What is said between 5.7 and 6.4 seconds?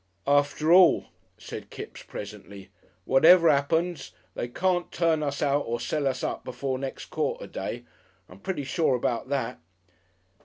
sell us